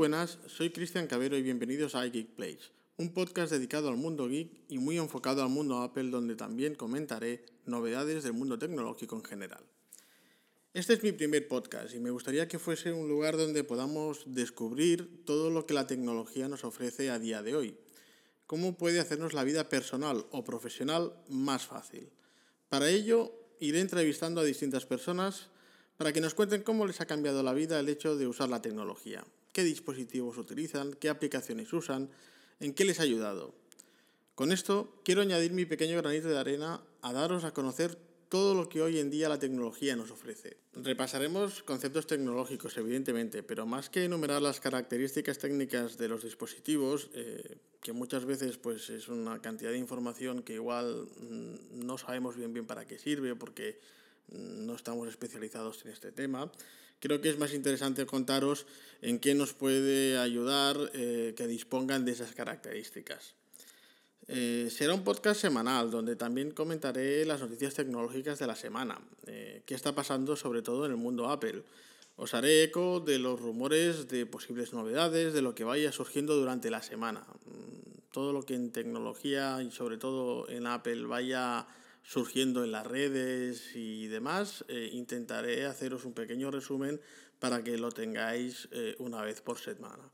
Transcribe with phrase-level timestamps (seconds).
[0.00, 4.50] buenas, soy Cristian Cabero y bienvenidos a iGeek Place, un podcast dedicado al mundo geek
[4.70, 9.62] y muy enfocado al mundo Apple donde también comentaré novedades del mundo tecnológico en general.
[10.72, 15.22] Este es mi primer podcast y me gustaría que fuese un lugar donde podamos descubrir
[15.26, 17.76] todo lo que la tecnología nos ofrece a día de hoy,
[18.46, 22.08] cómo puede hacernos la vida personal o profesional más fácil.
[22.70, 25.50] Para ello, iré entrevistando a distintas personas
[25.98, 28.62] para que nos cuenten cómo les ha cambiado la vida el hecho de usar la
[28.62, 29.26] tecnología,
[29.60, 32.08] qué dispositivos utilizan, qué aplicaciones usan,
[32.60, 33.54] en qué les ha ayudado.
[34.34, 37.94] Con esto quiero añadir mi pequeño granito de arena a daros a conocer
[38.30, 40.56] todo lo que hoy en día la tecnología nos ofrece.
[40.72, 47.58] Repasaremos conceptos tecnológicos, evidentemente, pero más que enumerar las características técnicas de los dispositivos, eh,
[47.82, 52.54] que muchas veces pues, es una cantidad de información que igual mm, no sabemos bien
[52.54, 53.78] bien para qué sirve, porque
[54.30, 56.50] no estamos especializados en este tema,
[57.00, 58.66] creo que es más interesante contaros
[59.02, 63.34] en qué nos puede ayudar eh, que dispongan de esas características.
[64.28, 69.62] Eh, será un podcast semanal donde también comentaré las noticias tecnológicas de la semana, eh,
[69.66, 71.64] qué está pasando sobre todo en el mundo Apple.
[72.16, 76.70] Os haré eco de los rumores de posibles novedades, de lo que vaya surgiendo durante
[76.70, 77.26] la semana.
[77.46, 81.66] Mm, todo lo que en tecnología y sobre todo en Apple vaya
[82.02, 87.00] surgiendo en las redes y demás, eh, intentaré haceros un pequeño resumen
[87.38, 90.10] para que lo tengáis una vez por semana.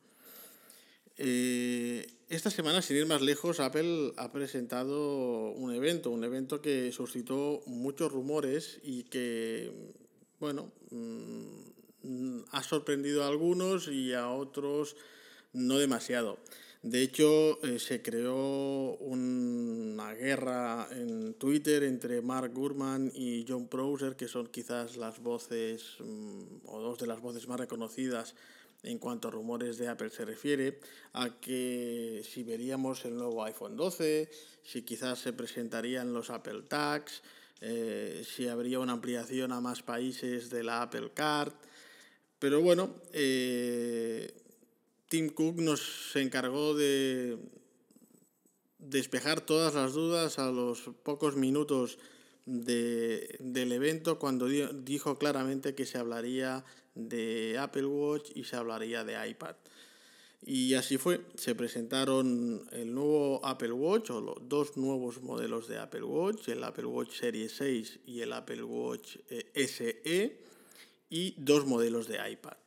[1.18, 6.92] Eh, esta semana, sin ir más lejos, Apple ha presentado un evento, un evento que
[6.92, 9.72] suscitó muchos rumores y que,
[10.38, 14.96] bueno, mm, ha sorprendido a algunos y a otros
[15.52, 16.38] no demasiado.
[16.86, 24.14] De hecho, eh, se creó una guerra en Twitter entre Mark Gurman y John Prosser,
[24.14, 28.36] que son quizás las voces mm, o dos de las voces más reconocidas
[28.84, 30.78] en cuanto a rumores de Apple se refiere,
[31.14, 34.30] a que si veríamos el nuevo iPhone 12,
[34.62, 37.20] si quizás se presentarían los Apple Tags,
[37.62, 41.52] eh, si habría una ampliación a más países de la Apple Card.
[42.38, 44.45] Pero bueno, eh,
[45.16, 47.38] Tim Cook nos encargó de
[48.78, 51.98] despejar todas las dudas a los pocos minutos
[52.44, 59.30] del evento cuando dijo claramente que se hablaría de Apple Watch y se hablaría de
[59.30, 59.56] iPad.
[60.44, 65.78] Y así fue, se presentaron el nuevo Apple Watch o los dos nuevos modelos de
[65.78, 70.42] Apple Watch, el Apple Watch Series 6 y el Apple Watch eh, SE
[71.08, 72.58] y dos modelos de iPad.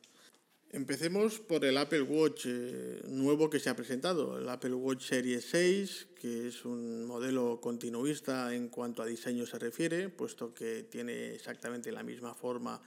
[0.72, 5.44] Empecemos por el Apple Watch eh, nuevo que se ha presentado, el Apple Watch Series
[5.46, 11.34] 6, que es un modelo continuista en cuanto a diseño se refiere, puesto que tiene
[11.34, 12.80] exactamente la misma forma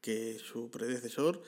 [0.00, 1.40] que su predecesor,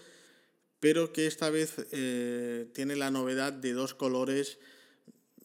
[0.78, 4.60] pero que esta vez eh, tiene la novedad de dos colores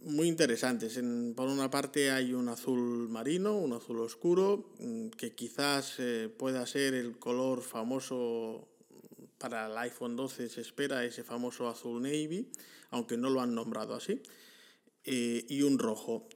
[0.02, 1.02] muy interesantes.
[1.36, 6.64] por una parte hay un azul marino, un azul oscuro, mm, que quizás eh, pueda
[6.68, 8.68] ser el color famoso
[9.38, 12.50] para el iPhone 12, se espera ese famoso azul navy,
[12.92, 14.22] aunque no lo han nombrado así.
[15.10, 16.28] Eh, y un rojo.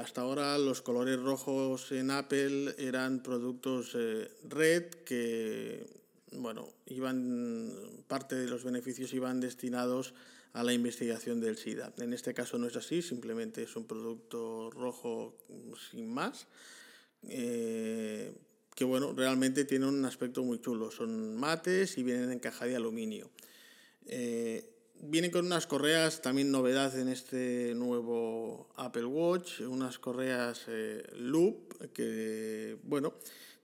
[0.00, 3.96] hasta ahora los colores rojos en Apple eran productos
[4.42, 5.86] red que
[6.32, 7.72] bueno, iban,
[8.06, 10.14] parte de los beneficios iban destinados
[10.52, 11.92] a la investigación del SIDA.
[11.98, 15.36] En este caso no es así, simplemente es un producto rojo
[15.90, 16.46] sin más,
[17.28, 18.32] eh,
[18.76, 20.90] que bueno, realmente tiene un aspecto muy chulo.
[20.90, 23.30] Son mates y vienen en caja de aluminio.
[24.06, 24.70] Eh,
[25.00, 31.90] vienen con unas correas, también novedad en este nuevo Apple Watch, unas correas eh, loop
[31.94, 33.14] que, bueno,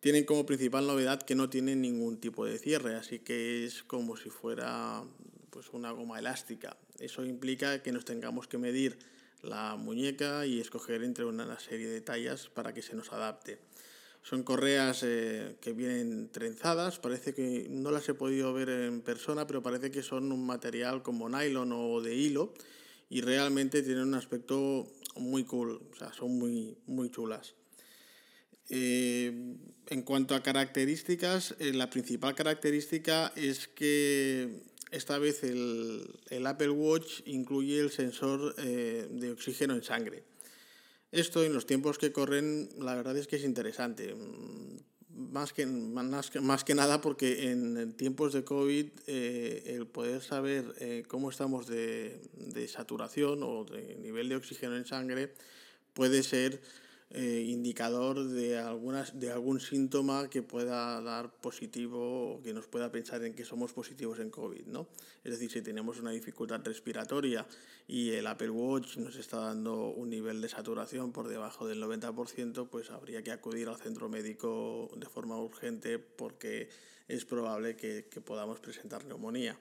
[0.00, 4.16] tienen como principal novedad que no tienen ningún tipo de cierre, así que es como
[4.16, 5.04] si fuera
[5.50, 6.78] pues una goma elástica.
[6.98, 8.98] Eso implica que nos tengamos que medir
[9.42, 13.58] la muñeca y escoger entre una serie de tallas para que se nos adapte.
[14.22, 19.48] Son correas eh, que vienen trenzadas, parece que no las he podido ver en persona,
[19.48, 22.54] pero parece que son un material como nylon o de hilo
[23.10, 24.86] y realmente tienen un aspecto
[25.16, 27.56] muy cool, o sea, son muy, muy chulas.
[28.70, 29.56] Eh,
[29.88, 37.22] en cuanto a características, eh, la principal característica es que esta vez el, Apple Watch
[37.26, 40.31] incluye el sensor de oxígeno en sangre.
[41.12, 44.14] Esto en los tiempos que corren, la verdad es que es interesante.
[45.14, 51.66] Más que, más que, nada porque en tiempos de COVID el poder saber cómo estamos
[51.66, 55.32] de, de saturación o de nivel de oxígeno en sangre
[55.94, 56.60] puede ser
[57.14, 63.22] eh, indicador de, algunas, de algún síntoma que pueda dar positivo que nos pueda pensar
[63.24, 64.66] en que somos positivos en COVID.
[64.66, 64.88] ¿no?
[65.22, 67.46] Es decir, si tenemos una dificultad respiratoria
[67.86, 72.68] y el Apple Watch nos está dando un nivel de saturación por debajo del 90%,
[72.70, 76.70] pues habría que acudir al centro médico de forma urgente porque
[77.08, 79.58] es probable que, que podamos presentar neumonía.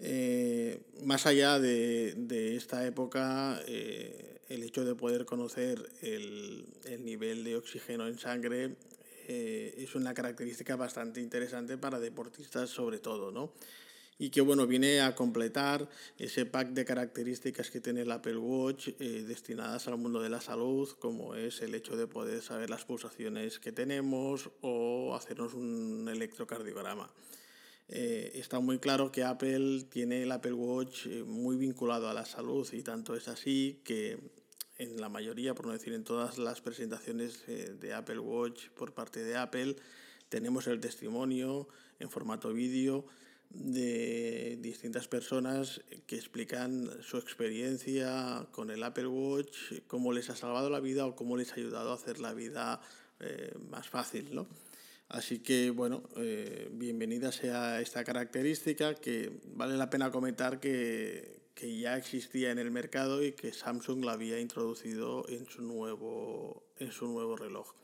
[0.00, 7.04] Eh, más allá de, de esta época, eh, el hecho de poder conocer el, el
[7.04, 8.76] nivel de oxígeno en sangre
[9.26, 13.52] eh, es una característica bastante interesante para deportistas sobre todo, ¿no?
[14.18, 15.88] Y que bueno, viene a completar
[16.18, 20.88] ese pack de características que tiene el Apple Watch destinadas al mundo de la salud,
[21.00, 27.10] como es el hecho de poder saber las pulsaciones que tenemos o hacernos un electrocardiograma.
[27.88, 32.24] Eh, está muy claro que Apple tiene el Apple Watch eh, muy vinculado a la
[32.24, 34.18] salud y tanto es así que
[34.78, 38.94] en la mayoría, por no decir en todas las presentaciones eh, de Apple Watch por
[38.94, 39.76] parte de Apple,
[40.30, 43.04] tenemos el testimonio en formato vídeo
[43.50, 50.70] de distintas personas que explican su experiencia con el Apple Watch, cómo les ha salvado
[50.70, 52.80] la vida o cómo les ha ayudado a hacer la vida
[53.70, 54.48] más fácil, ¿no?
[55.08, 61.78] Así que, bueno, eh, bienvenida sea esta característica que vale la pena comentar que, que,
[61.78, 66.90] ya existía en el mercado y que Samsung la había introducido en su nuevo, en
[66.90, 67.74] su nuevo reloj.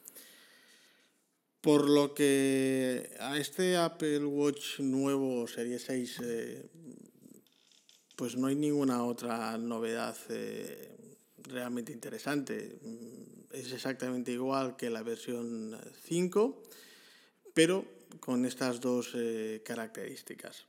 [1.60, 6.70] Por lo que a este Apple Watch nuevo Serie 6, eh,
[8.16, 12.78] pues no hay ninguna otra novedad eh, realmente interesante.
[13.52, 16.62] Es exactamente igual que la versión 5
[17.54, 17.84] pero
[18.20, 20.66] con estas dos eh, características.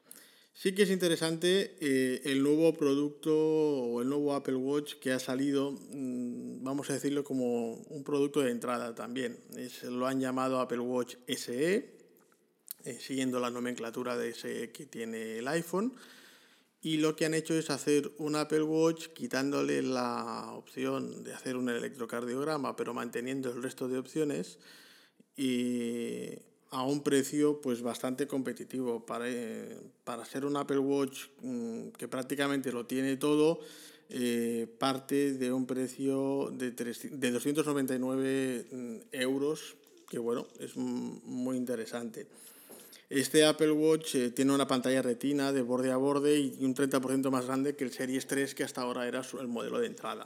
[0.54, 5.20] Sí que es interesante eh, el nuevo producto o el nuevo Apple Watch que ha
[5.20, 9.40] salido, mm, vamos a decirlo como un producto de entrada también.
[9.84, 12.02] lo han llamado Apple Watch SE,
[12.84, 15.94] eh, siguiendo la nomenclatura de SE que tiene el iPhone.
[16.84, 21.56] Y lo que han hecho es hacer un Apple Watch quitándole la opción de hacer
[21.56, 24.58] un electrocardiograma, pero manteniendo el resto de opciones.
[25.38, 26.40] Y
[26.72, 29.06] a un precio pues bastante competitivo.
[29.06, 33.60] Para, eh, para ser un Apple Watch mm, que prácticamente lo tiene todo
[34.10, 39.76] eh, parte de un precio de, de 299 mm, euros
[40.10, 42.28] que bueno es muy interesante.
[43.10, 47.30] Este Apple Watch eh, tiene una pantalla retina de borde a borde y un 30%
[47.30, 50.26] más grande que el Series 3 que hasta ahora era el modelo de entrada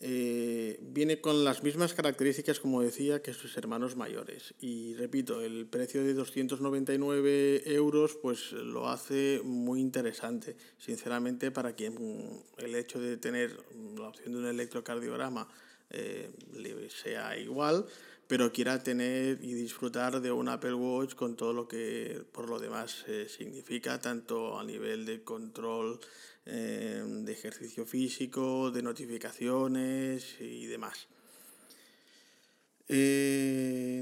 [0.00, 4.54] eh, viene con las mismas características, como decía, que sus hermanos mayores.
[4.60, 10.56] Y repito, el precio de 299 euros pues lo hace muy interesante.
[10.78, 13.56] Sinceramente, para quien el hecho de tener
[13.96, 15.48] la opción de un electrocardiograma
[15.90, 17.86] eh, le sea igual,
[18.28, 22.60] pero quiera tener y disfrutar de un Apple Watch con todo lo que por lo
[22.60, 25.98] demás eh, significa, tanto a nivel de control
[26.50, 31.06] eh, de ejercicio físico, de notificaciones y demás.
[32.88, 33.98] Eh,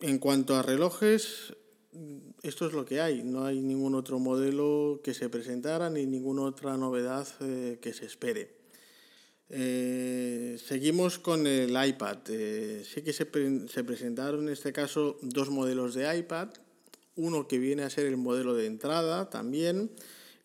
[0.00, 1.54] en cuanto a relojes,
[2.42, 3.22] esto es lo que hay.
[3.22, 8.04] No hay ningún otro modelo que se presentara ni ninguna otra novedad eh, que se
[8.04, 8.54] espere.
[9.48, 12.18] seguimos con el iPad.
[12.84, 16.50] sí que se, presentaron en este caso dos modelos de iPad.
[17.14, 19.90] Uno que viene a ser el modelo de entrada también,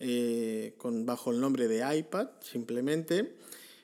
[0.04, 3.36] eh, con, bajo el nombre de iPad, simplemente.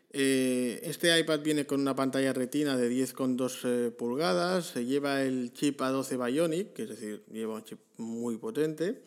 [0.09, 5.53] Eh, este iPad viene con una pantalla retina de 10,2 eh, pulgadas, se lleva el
[5.53, 8.99] chip A12 Bionic, es decir, lleva un chip muy potente,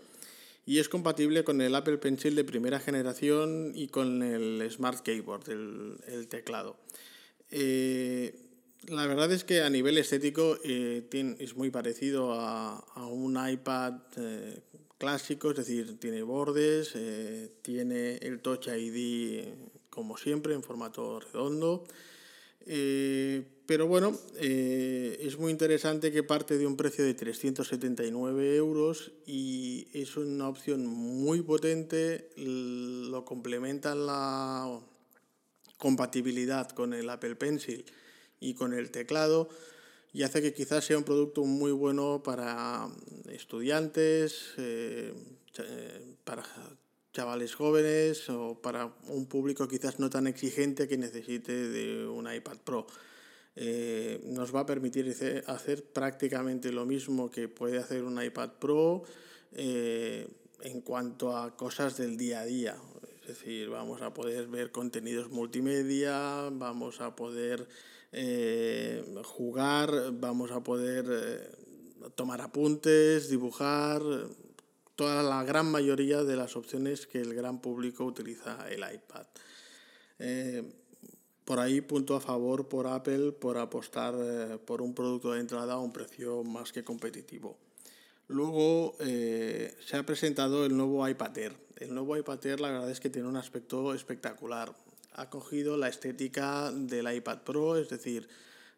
[0.65, 5.51] y es compatible con el Apple Pencil de primera generación y con el Smart Keyboard,
[5.51, 6.77] el, teclado.
[7.51, 13.95] la verdad es que a nivel estético es muy parecido a, a un iPad
[15.01, 19.45] clásico, es decir, tiene bordes, eh, tiene el Touch ID
[19.89, 21.85] como siempre en formato redondo.
[22.67, 29.13] Eh, pero bueno, eh, es muy interesante que parte de un precio de 379 euros
[29.25, 34.81] y es una opción muy potente, lo complementa la
[35.79, 37.87] compatibilidad con el Apple Pencil
[38.39, 39.49] y con el teclado
[40.13, 42.89] y hace que quizás sea un producto muy bueno para
[43.29, 45.15] estudiantes, eh,
[45.59, 46.45] eh, para
[47.13, 52.59] chavales jóvenes o para un público quizás no tan exigente que necesite de un iPad
[52.65, 52.87] Pro.
[53.57, 55.15] Eh, nos va a permitir
[55.47, 59.03] hacer prácticamente lo mismo que puede hacer un iPad Pro
[59.53, 62.77] en cuanto a cosas del día a día.
[63.23, 67.69] Es decir, vamos a poder ver contenidos multimedia, vamos a poder
[68.13, 74.03] eh, jugar, vamos a poder eh, tomar apuntes, dibujar,
[74.97, 79.27] toda la gran mayoría de las opciones que el gran público utiliza el iPad.
[80.19, 80.63] Eh,
[81.45, 84.15] por ahí punto a favor por Apple por apostar
[84.67, 87.57] por un producto de entrada a un precio más que competitivo.
[88.29, 91.57] Luego se ha presentado el nuevo iPad Air.
[91.77, 94.73] El nuevo iPad Air la verdad es que tiene un aspecto espectacular
[95.13, 98.29] ha cogido la estética del iPad Pro, es decir,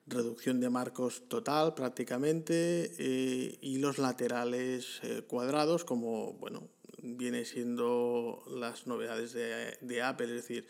[0.07, 6.69] reducción de marcos total prácticamente eh, y los laterales eh, cuadrados como bueno
[7.03, 10.67] viene siendo las novedades de, de Apple, es decir,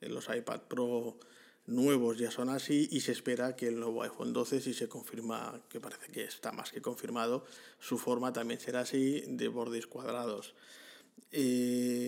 [0.00, 1.18] los iPad Pro
[1.66, 5.60] nuevos ya son así y se espera que el nuevo iPhone 12, si se confirma,
[5.68, 7.44] que parece que está más que confirmado,
[7.80, 10.54] su forma también será así de bordes cuadrados.
[11.32, 12.05] Eh,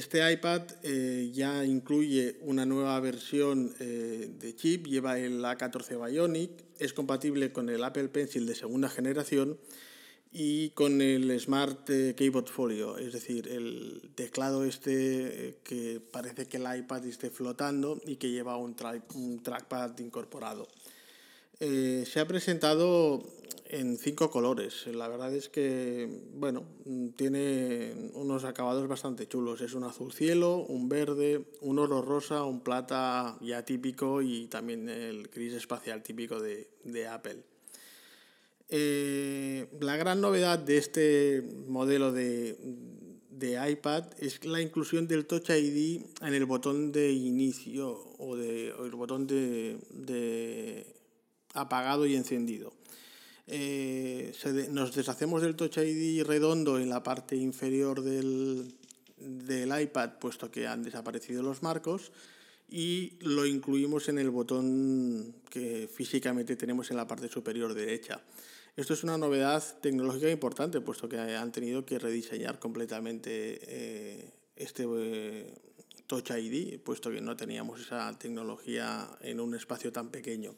[0.00, 6.52] este iPad eh, ya incluye una nueva versión eh, de chip, lleva el A14 Bionic,
[6.78, 9.58] es compatible con el Apple Pencil de segunda generación
[10.32, 16.78] y con el Smart Keyboard Folio, es decir, el teclado este que parece que el
[16.78, 20.66] iPad esté flotando y que lleva un trackpad incorporado.
[21.58, 23.22] se ha presentado
[23.70, 24.86] en cinco colores.
[24.88, 26.64] La verdad es que, bueno,
[27.16, 29.60] tiene unos acabados bastante chulos.
[29.60, 34.88] Es un azul cielo, un verde, un oro rosa, un plata ya típico y también
[34.88, 37.44] el gris espacial típico de, Apple.
[38.68, 42.56] Eh, la gran novedad de este modelo de,
[43.40, 48.84] iPad es la inclusión del Touch ID en el botón de inicio o, de, o
[48.84, 50.86] el botón de
[51.54, 52.79] apagado y encendido.
[53.52, 54.32] Eh,
[54.70, 58.76] nos deshacemos del Touch ID redondo en la parte inferior del,
[59.18, 62.12] iPad, puesto que han desaparecido los marcos,
[62.68, 68.20] y lo incluimos en el botón que físicamente tenemos en la parte superior derecha.
[68.76, 74.86] Esto es una novedad tecnológica importante, puesto que han tenido que rediseñar completamente eh, este
[74.88, 75.52] eh,
[76.06, 80.54] Touch ID, puesto que no teníamos esa tecnología en un espacio tan pequeño.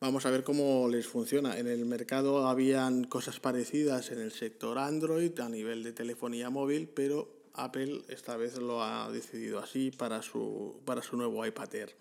[0.00, 1.58] Vamos a ver cómo les funciona.
[1.58, 6.88] En el mercado habían cosas parecidas en el sector Android a nivel de telefonía móvil,
[6.88, 11.96] pero Apple esta vez lo ha decidido así para su, para su nuevo iPad Air.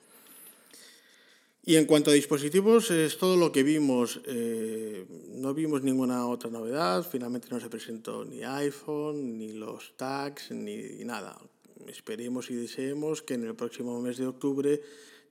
[1.66, 4.22] Y en cuanto a dispositivos, es todo lo que vimos.
[4.28, 7.04] Eh, no vimos ninguna otra novedad.
[7.04, 11.36] Finalmente no se presentó ni iPhone, ni los tags, ni nada.
[11.88, 14.82] Esperemos y deseemos que en el próximo mes de octubre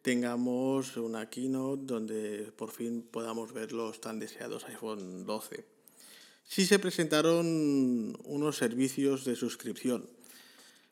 [0.07, 5.65] tengamos una keynote donde por fin podamos ver los tan deseados iPhone 12.
[6.45, 10.09] Sí se presentaron unos servicios de suscripción.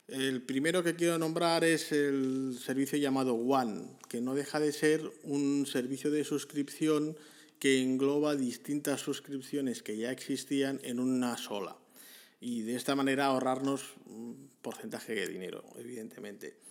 [0.08, 5.08] El primero que quiero nombrar es el servicio llamado One, que no deja de ser
[5.22, 7.16] un servicio de suscripción
[7.60, 11.76] que engloba distintas suscripciones que ya existían en una sola.
[12.40, 16.64] Y de esta manera ahorrarnos un porcentaje de dinero, evidentemente.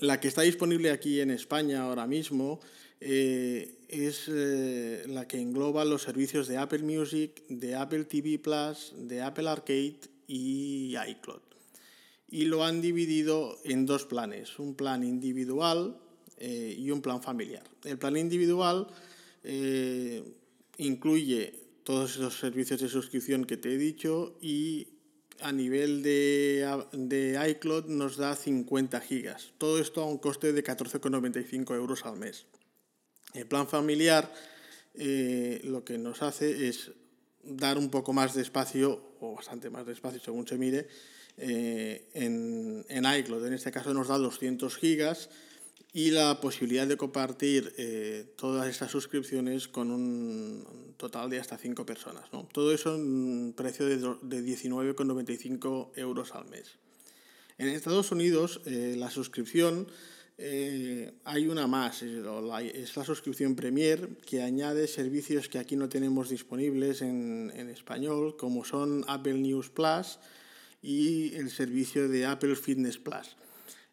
[0.00, 2.58] La que está disponible aquí en España ahora mismo
[3.00, 8.94] eh, es eh, la que engloba los servicios de Apple Music, de Apple TV Plus,
[8.96, 11.42] de Apple Arcade y iCloud.
[12.30, 15.98] Y lo han dividido en dos planes, un plan individual
[16.38, 17.64] eh, y un plan familiar.
[17.84, 18.86] El plan individual
[20.78, 21.54] incluye
[21.84, 24.88] todos esos servicios de suscripción que te he dicho y
[25.42, 29.52] a nivel de, de iCloud nos da 50 gigas.
[29.58, 32.46] Todo esto a un coste de 14,95 euros al mes.
[33.34, 34.32] El plan familiar
[34.94, 36.92] eh, lo que nos hace es
[37.42, 40.88] dar un poco más de espacio, o bastante más de espacio según se mire,
[41.36, 43.46] eh, en, en iCloud.
[43.46, 45.30] En este caso nos da 200 gigas
[45.92, 51.84] y la posibilidad de compartir eh, todas estas suscripciones con un total de hasta 5
[51.84, 52.24] personas.
[52.32, 52.48] ¿no?
[52.52, 56.76] Todo eso en un precio de, de 19,95 euros al mes.
[57.58, 59.88] En Estados Unidos eh, la suscripción
[60.38, 66.30] eh, hay una más, es la suscripción Premier que añade servicios que aquí no tenemos
[66.30, 70.18] disponibles en, en español, como son Apple News Plus
[70.82, 73.36] y el servicio de Apple Fitness Plus.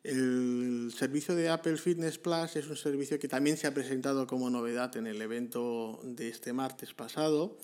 [0.03, 4.49] El servicio de Apple Fitness Plus es un servicio que también se ha presentado como
[4.49, 7.57] novedad en el evento de este martes pasado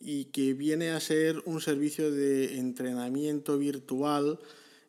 [0.00, 4.38] y que viene a ser un servicio de entrenamiento virtual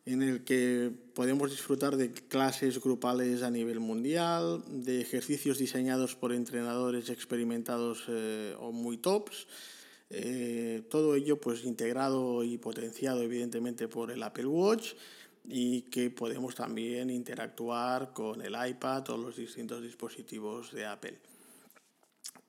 [0.06, 6.32] en el que podemos disfrutar de clases grupales a nivel mundial, de ejercicios diseñados por
[6.32, 9.46] entrenadores experimentados eh, o muy tops,
[10.08, 14.94] eh, todo ello pues integrado y potenciado evidentemente por el Apple Watch
[15.50, 21.18] y que podemos también interactuar con el iPad o los distintos dispositivos de Apple.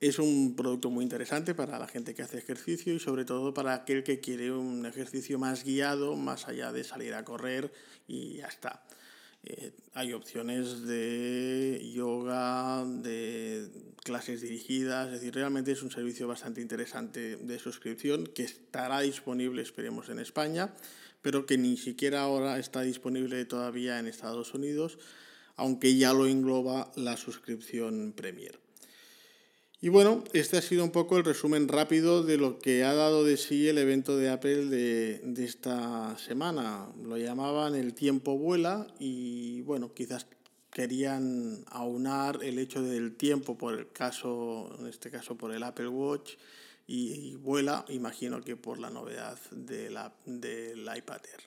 [0.01, 3.73] Es un producto muy interesante para la gente que hace ejercicio y sobre todo para
[3.73, 7.71] aquel que quiere un ejercicio más guiado, más allá de salir a correr
[8.07, 8.83] y ya está.
[9.43, 13.69] Eh, hay opciones de yoga, de
[14.03, 19.61] clases dirigidas, es decir, realmente es un servicio bastante interesante de suscripción que estará disponible,
[19.61, 20.73] esperemos, en España,
[21.21, 24.97] pero que ni siquiera ahora está disponible todavía en Estados Unidos,
[25.55, 28.59] aunque ya lo engloba la suscripción Premier.
[29.81, 33.23] Y bueno, este ha sido un poco el resumen rápido de lo que ha dado
[33.23, 36.89] de sí el evento de Apple de, de, esta semana.
[37.01, 40.27] Lo llamaban el tiempo vuela y bueno, quizás
[40.69, 45.87] querían aunar el hecho del tiempo por el caso, en este caso por el Apple
[45.87, 46.33] Watch
[46.91, 51.41] y, vuela, imagino que por la novedad de la, del iPad Air.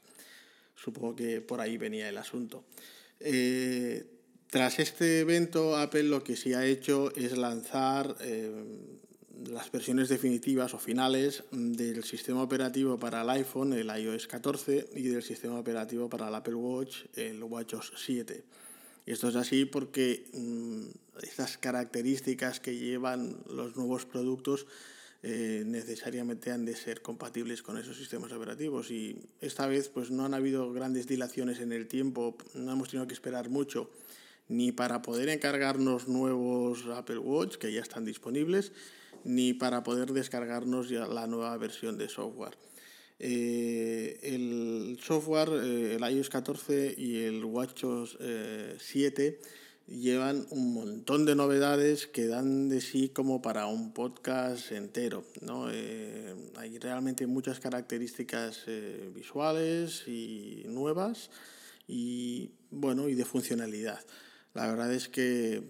[0.76, 2.64] Supongo que por ahí venía el asunto.
[3.18, 4.06] Eh,
[4.48, 8.52] tras este evento, Apple lo que sí ha hecho es lanzar eh,
[9.48, 15.08] las versiones definitivas o finales del sistema operativo para el iPhone, el iOS 14, y
[15.08, 18.44] del sistema operativo para el Apple Watch, el WatchOS 7.
[19.06, 20.86] Y esto es así porque mm,
[21.24, 24.66] estas características que llevan los nuevos productos
[25.22, 30.24] eh, necesariamente han de ser compatibles con esos sistemas operativos y esta vez pues no
[30.24, 33.90] han habido grandes dilaciones en el tiempo, no hemos tenido que esperar mucho
[34.48, 38.72] ni para poder encargarnos nuevos Apple Watch que ya están disponibles,
[39.24, 42.56] ni para poder descargarnos ya la nueva versión de software.
[43.18, 48.18] Eh, el software, eh, el iOS 14 y el WatchOS
[48.78, 49.40] 7 eh,
[49.86, 55.24] llevan un montón de novedades que dan de sí como para un podcast entero.
[55.40, 55.66] ¿no?
[55.66, 58.64] hay realmente muchas características
[59.14, 61.30] visuales y nuevas
[61.86, 64.00] y bueno y de funcionalidad.
[64.54, 65.62] La verdad es que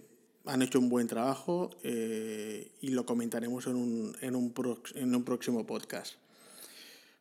[0.45, 4.53] han hecho un buen trabajo eh, y lo comentaremos en un, en, un
[4.95, 6.15] en un próximo podcast.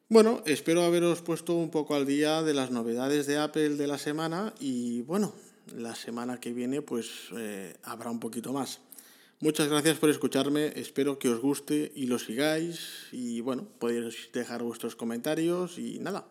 [0.09, 3.99] Bueno, espero haberos puesto un poco al día de las novedades de Apple de la
[3.99, 5.33] semana y bueno,
[5.75, 8.81] la semana que viene pues eh, habrá un poquito más.
[9.41, 14.63] Muchas gracias por escucharme, espero que os guste y lo sigáis y bueno, podéis dejar
[14.63, 16.29] vuestros comentarios y nada,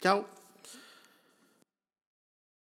[0.00, 0.39] chao.